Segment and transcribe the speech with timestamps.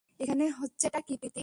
[0.19, 1.39] এখানে হচ্ছেটা কী, প্রীতি?